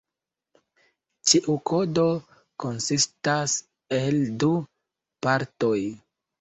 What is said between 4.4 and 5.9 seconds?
du partoj.